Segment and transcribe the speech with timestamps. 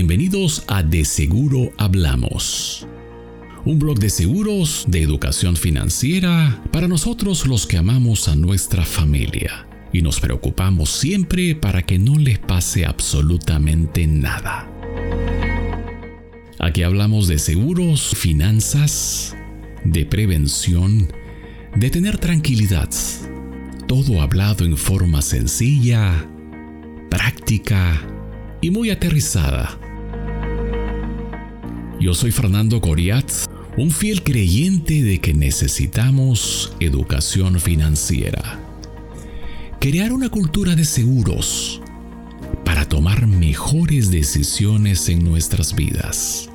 [0.00, 2.88] Bienvenidos a De Seguro Hablamos.
[3.66, 9.68] Un blog de seguros, de educación financiera, para nosotros los que amamos a nuestra familia
[9.92, 14.72] y nos preocupamos siempre para que no les pase absolutamente nada.
[16.58, 19.36] Aquí hablamos de seguros, finanzas,
[19.84, 21.12] de prevención,
[21.76, 22.88] de tener tranquilidad.
[23.86, 26.26] Todo hablado en forma sencilla,
[27.10, 28.00] práctica
[28.62, 29.78] y muy aterrizada.
[32.00, 33.30] Yo soy Fernando Coriat,
[33.76, 38.58] un fiel creyente de que necesitamos educación financiera.
[39.80, 41.82] Crear una cultura de seguros
[42.64, 46.48] para tomar mejores decisiones en nuestras vidas.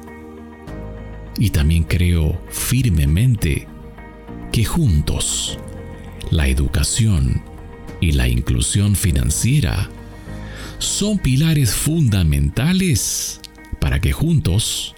[1.38, 3.67] Y también creo firmemente
[4.52, 5.59] que juntos,
[6.31, 7.44] la educación
[8.02, 9.92] y la inclusión financiera
[10.80, 13.39] son pilares fundamentales
[13.80, 14.95] para que juntos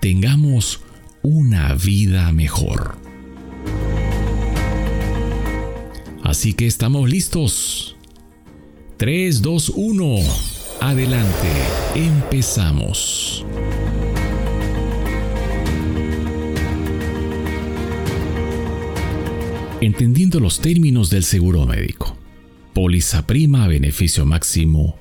[0.00, 0.80] tengamos
[1.22, 2.96] una vida mejor.
[6.22, 7.96] Así que estamos listos.
[8.96, 10.16] 3, 2, 1.
[10.80, 11.48] Adelante.
[11.94, 13.44] Empezamos.
[19.80, 22.16] Entendiendo los términos del seguro médico.
[22.74, 24.96] Póliza prima, beneficio máximo,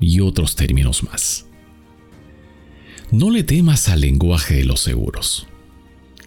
[0.00, 1.46] y otros términos más.
[3.12, 5.46] No le temas al lenguaje de los seguros.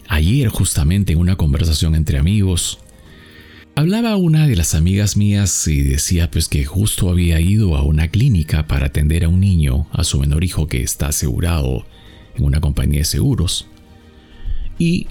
[0.06, 2.78] Ayer, justamente en una conversación entre amigos,
[3.74, 8.06] hablaba una de las amigas mías y decía pues que justo había ido a una
[8.06, 11.84] clínica para atender a un niño, a su menor hijo que está asegurado
[12.36, 13.66] en una compañía de seguros,
[14.78, 15.08] y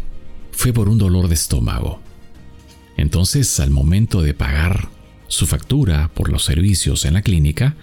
[0.53, 1.99] fue por un dolor de estómago.
[2.95, 4.87] Entonces, al momento de pagar
[5.27, 7.75] su factura por los servicios en la clínica,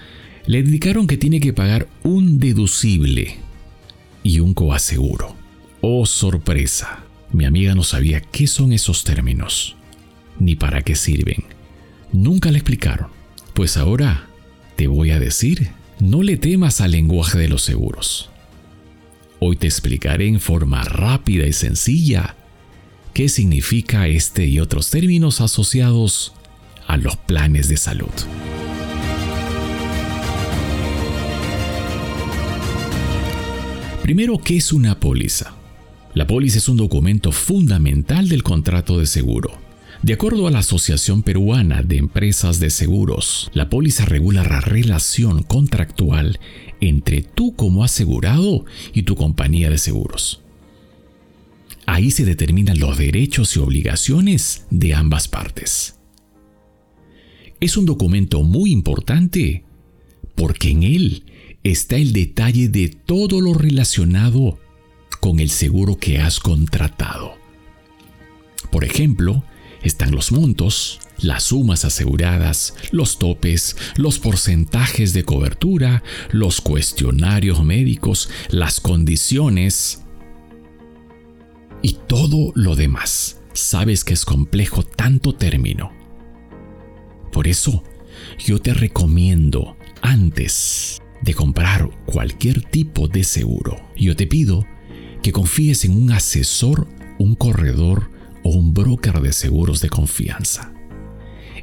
[0.46, 3.36] le indicaron que tiene que pagar un deducible
[4.22, 5.36] y un coaseguro.
[5.80, 7.04] Oh, sorpresa.
[7.32, 9.76] Mi amiga no sabía qué son esos términos,
[10.38, 11.44] ni para qué sirven.
[12.12, 13.08] Nunca le explicaron.
[13.54, 14.28] Pues ahora
[14.76, 18.30] te voy a decir, no le temas al lenguaje de los seguros.
[19.40, 22.36] Hoy te explicaré en forma rápida y sencilla
[23.12, 26.34] qué significa este y otros términos asociados
[26.86, 28.10] a los planes de salud.
[34.02, 35.54] Primero, ¿qué es una póliza?
[36.12, 39.52] La póliza es un documento fundamental del contrato de seguro.
[40.02, 45.44] De acuerdo a la Asociación Peruana de Empresas de Seguros, la póliza regula la relación
[45.44, 46.40] contractual
[46.80, 50.40] entre tú como asegurado y tu compañía de seguros.
[51.86, 55.94] Ahí se determinan los derechos y obligaciones de ambas partes.
[57.60, 59.62] Es un documento muy importante
[60.34, 61.24] porque en él
[61.62, 64.58] está el detalle de todo lo relacionado
[65.20, 67.34] con el seguro que has contratado.
[68.70, 69.44] Por ejemplo,
[69.82, 78.30] están los montos, las sumas aseguradas, los topes, los porcentajes de cobertura, los cuestionarios médicos,
[78.48, 80.02] las condiciones
[81.82, 83.40] y todo lo demás.
[83.52, 85.92] Sabes que es complejo tanto término.
[87.32, 87.84] Por eso,
[88.38, 93.76] yo te recomiendo antes de comprar cualquier tipo de seguro.
[93.96, 94.66] Yo te pido
[95.22, 96.88] que confíes en un asesor,
[97.18, 98.10] un corredor
[98.42, 100.72] o un broker de seguros de confianza.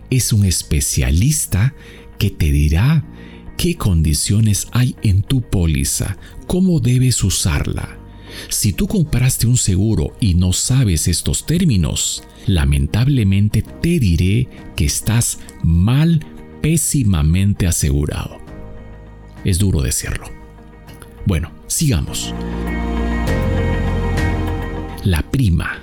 [0.09, 1.73] Es un especialista
[2.17, 3.05] que te dirá
[3.57, 6.17] qué condiciones hay en tu póliza,
[6.47, 7.99] cómo debes usarla.
[8.47, 15.39] Si tú compraste un seguro y no sabes estos términos, lamentablemente te diré que estás
[15.63, 16.25] mal,
[16.61, 18.38] pésimamente asegurado.
[19.43, 20.29] Es duro decirlo.
[21.25, 22.33] Bueno, sigamos.
[25.03, 25.79] La prima.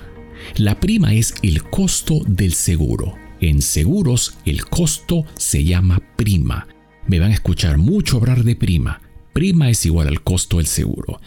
[0.57, 3.15] La prima es el costo del seguro.
[3.39, 6.67] En seguros el costo se llama prima.
[7.07, 9.01] Me van a escuchar mucho hablar de prima.
[9.33, 11.21] Prima es igual al costo del seguro.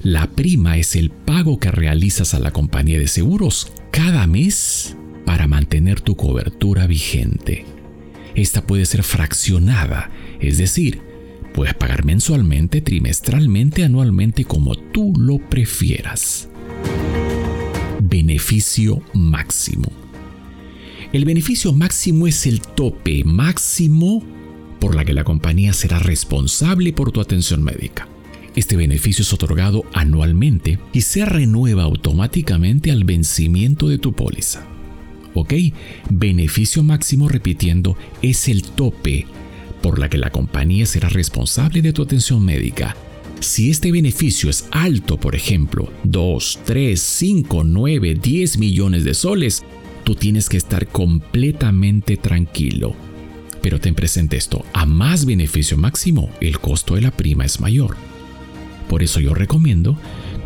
[0.00, 5.46] La prima es el pago que realizas a la compañía de seguros cada mes para
[5.46, 7.64] mantener tu cobertura vigente.
[8.34, 11.00] Esta puede ser fraccionada, es decir,
[11.56, 16.50] Puedes pagar mensualmente, trimestralmente, anualmente, como tú lo prefieras.
[17.98, 19.90] Beneficio máximo.
[21.14, 24.22] El beneficio máximo es el tope máximo
[24.78, 28.06] por la que la compañía será responsable por tu atención médica.
[28.54, 34.66] Este beneficio es otorgado anualmente y se renueva automáticamente al vencimiento de tu póliza.
[35.32, 35.54] ¿Ok?
[36.10, 39.24] Beneficio máximo, repitiendo, es el tope
[39.86, 42.96] por la que la compañía será responsable de tu atención médica
[43.38, 49.62] Si este beneficio es alto, por ejemplo, 2, 3, 5, 9, 10 millones de soles,
[50.02, 52.96] tú tienes que estar completamente tranquilo.
[53.62, 57.96] Pero ten presente esto, a más beneficio máximo, el costo de la prima es mayor.
[58.88, 59.96] Por eso yo recomiendo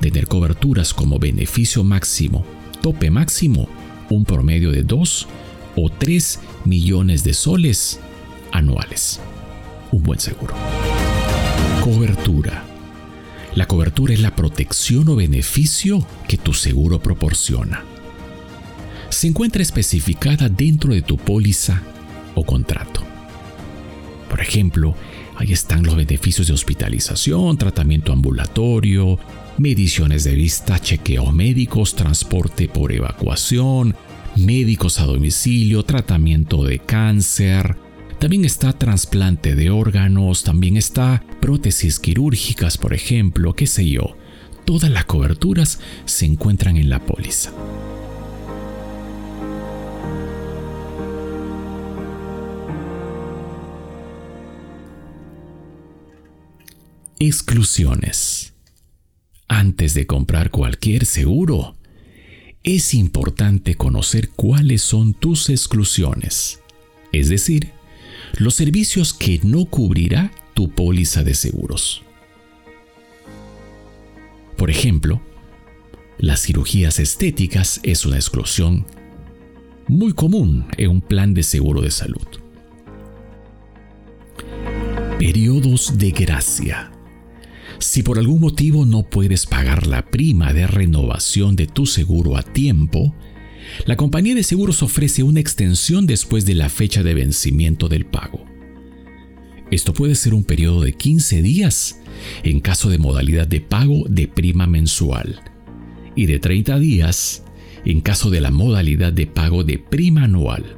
[0.03, 2.45] tener coberturas como beneficio máximo,
[2.83, 3.71] tope máximo,
[4.11, 5.29] un promedio de 2
[5.77, 8.01] o 3 millones de soles
[8.53, 9.19] anuales.
[9.93, 10.55] Un buen seguro.
[11.83, 12.65] Cobertura.
[13.55, 17.83] La cobertura es la protección o beneficio que tu seguro proporciona.
[19.09, 21.83] Se encuentra especificada dentro de tu póliza
[22.37, 23.03] o contrato.
[24.29, 24.95] Por ejemplo,
[25.37, 29.19] ahí están los beneficios de hospitalización, tratamiento ambulatorio,
[29.59, 33.97] mediciones de vista, chequeos médicos, transporte por evacuación,
[34.37, 37.77] médicos a domicilio, tratamiento de cáncer,
[38.21, 44.15] también está trasplante de órganos, también está prótesis quirúrgicas, por ejemplo, qué sé yo.
[44.67, 47.51] Todas las coberturas se encuentran en la póliza.
[57.19, 58.53] Exclusiones.
[59.49, 61.79] Antes de comprar cualquier seguro,
[62.63, 66.61] es importante conocer cuáles son tus exclusiones,
[67.13, 67.80] es decir,
[68.39, 72.03] los servicios que no cubrirá tu póliza de seguros.
[74.57, 75.21] Por ejemplo,
[76.19, 78.87] las cirugías estéticas es una exclusión
[79.89, 82.27] muy común en un plan de seguro de salud.
[85.19, 86.93] Periodos de gracia.
[87.79, 92.43] Si por algún motivo no puedes pagar la prima de renovación de tu seguro a
[92.43, 93.15] tiempo,
[93.87, 98.45] la compañía de seguros ofrece una extensión después de la fecha de vencimiento del pago.
[99.71, 102.01] Esto puede ser un periodo de 15 días
[102.43, 105.41] en caso de modalidad de pago de prima mensual
[106.17, 107.45] y de 30 días
[107.85, 110.77] en caso de la modalidad de pago de prima anual.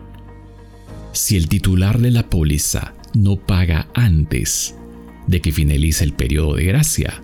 [1.12, 4.76] Si el titular de la póliza no paga antes
[5.26, 7.22] de que finalice el periodo de gracia,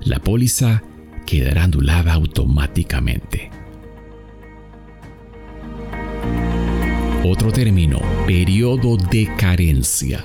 [0.00, 0.82] la póliza
[1.26, 3.50] quedará anulada automáticamente.
[7.28, 10.24] Otro término, periodo de carencia.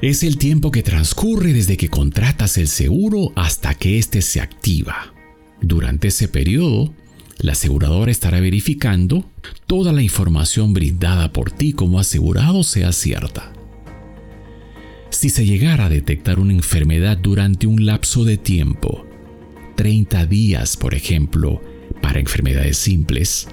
[0.00, 5.12] Es el tiempo que transcurre desde que contratas el seguro hasta que éste se activa.
[5.60, 6.94] Durante ese periodo,
[7.36, 9.30] la aseguradora estará verificando
[9.66, 13.52] toda la información brindada por ti como asegurado sea cierta.
[15.10, 19.04] Si se llegara a detectar una enfermedad durante un lapso de tiempo,
[19.76, 21.60] 30 días por ejemplo,
[22.00, 23.48] para enfermedades simples,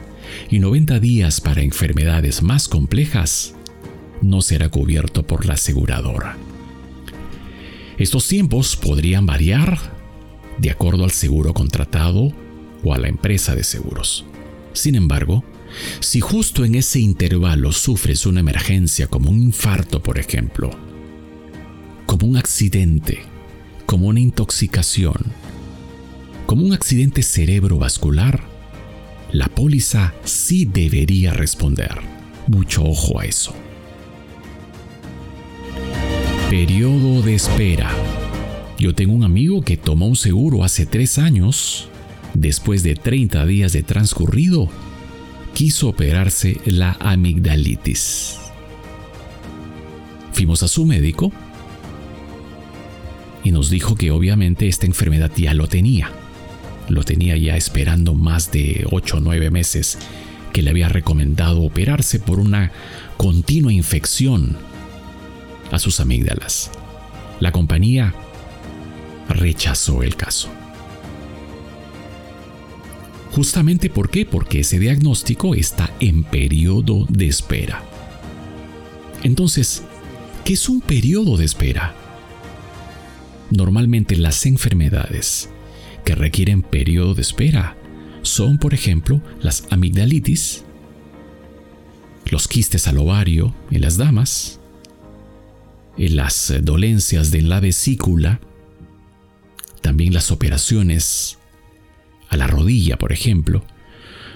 [0.49, 3.55] y 90 días para enfermedades más complejas,
[4.21, 6.37] no será cubierto por la aseguradora.
[7.97, 9.79] Estos tiempos podrían variar
[10.57, 12.31] de acuerdo al seguro contratado
[12.83, 14.25] o a la empresa de seguros.
[14.73, 15.43] Sin embargo,
[15.99, 20.71] si justo en ese intervalo sufres una emergencia como un infarto, por ejemplo,
[22.05, 23.19] como un accidente,
[23.85, 25.17] como una intoxicación,
[26.45, 28.56] como un accidente cerebrovascular,
[29.31, 31.99] la póliza sí debería responder.
[32.47, 33.53] Mucho ojo a eso.
[36.49, 37.91] Periodo de espera.
[38.79, 41.89] Yo tengo un amigo que tomó un seguro hace tres años.
[42.33, 44.69] Después de 30 días de transcurrido,
[45.53, 48.37] quiso operarse la amigdalitis.
[50.31, 51.33] Fuimos a su médico
[53.43, 56.11] y nos dijo que obviamente esta enfermedad ya lo tenía
[56.89, 59.97] lo tenía ya esperando más de 8 o 9 meses
[60.53, 62.71] que le había recomendado operarse por una
[63.17, 64.57] continua infección
[65.71, 66.71] a sus amígdalas.
[67.39, 68.13] La compañía
[69.29, 70.49] rechazó el caso.
[73.31, 74.25] Justamente por qué?
[74.25, 77.83] Porque ese diagnóstico está en periodo de espera.
[79.21, 79.83] Entonces,
[80.43, 81.93] ¿qué es un periodo de espera?
[83.51, 85.49] Normalmente las enfermedades
[86.07, 87.75] que requieren periodo de espera
[88.21, 90.63] son, por ejemplo, las amigdalitis,
[92.31, 94.61] los quistes al ovario en las damas,
[95.97, 98.39] las dolencias de la vesícula,
[99.81, 101.39] también las operaciones
[102.29, 103.65] a la rodilla, por ejemplo,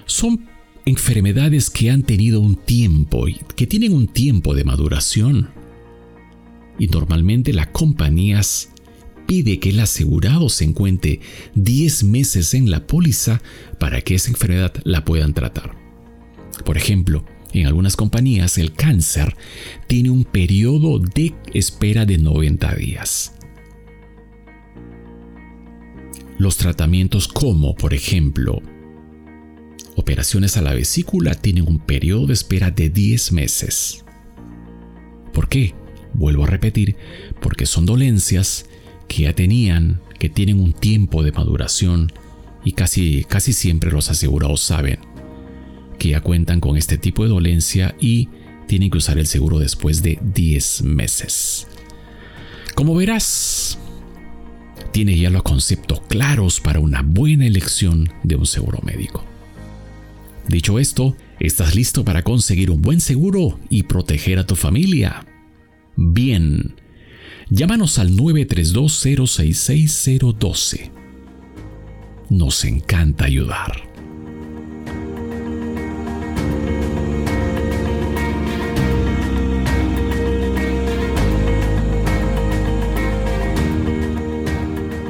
[0.05, 0.49] son
[0.83, 5.51] enfermedades que han tenido un tiempo y que tienen un tiempo de maduración.
[6.77, 8.70] Y normalmente las compañías
[9.31, 11.21] pide que el asegurado se encuentre
[11.55, 13.41] 10 meses en la póliza
[13.79, 15.77] para que esa enfermedad la puedan tratar.
[16.65, 17.23] Por ejemplo,
[17.53, 19.37] en algunas compañías el cáncer
[19.87, 23.31] tiene un periodo de espera de 90 días.
[26.37, 28.61] Los tratamientos como, por ejemplo,
[29.95, 34.03] operaciones a la vesícula tienen un periodo de espera de 10 meses.
[35.31, 35.73] ¿Por qué?
[36.13, 36.97] Vuelvo a repetir,
[37.39, 38.65] porque son dolencias
[39.11, 42.13] que ya tenían, que tienen un tiempo de maduración
[42.63, 44.99] y casi, casi siempre los asegurados saben
[45.99, 48.29] que ya cuentan con este tipo de dolencia y
[48.67, 51.67] tienen que usar el seguro después de 10 meses.
[52.73, 53.77] Como verás,
[54.93, 59.25] tiene ya los conceptos claros para una buena elección de un seguro médico.
[60.47, 65.25] Dicho esto, ¿estás listo para conseguir un buen seguro y proteger a tu familia?
[65.97, 66.75] Bien,
[67.51, 70.89] llámanos al 932-066-012.
[72.29, 73.91] Nos encanta ayudar.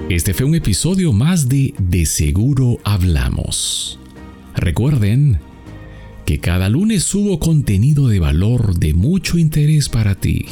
[0.09, 3.97] Este fue un episodio más de De Seguro Hablamos.
[4.55, 5.39] Recuerden
[6.25, 10.47] que cada lunes subo contenido de valor de mucho interés para ti.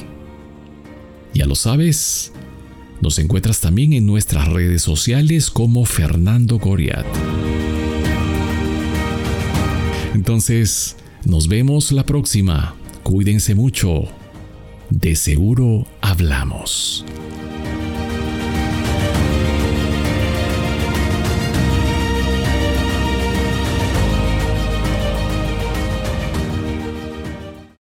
[1.34, 2.32] Ya lo sabes,
[3.02, 7.06] nos encuentras también en nuestras redes sociales como Fernando Coriat.
[10.14, 12.76] Entonces, nos vemos la próxima.
[13.04, 14.04] Cuídense mucho.
[14.90, 17.06] De seguro hablamos.